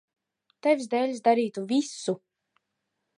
Tevis 0.67 0.87
dēļ 0.93 1.13
es 1.17 1.21
darītu 1.29 1.65
visu. 1.73 2.17